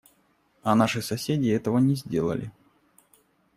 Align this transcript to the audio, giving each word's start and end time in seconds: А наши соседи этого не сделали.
А 0.63 0.73
наши 0.73 0.99
соседи 1.03 1.49
этого 1.49 1.77
не 1.77 1.93
сделали. 1.93 2.51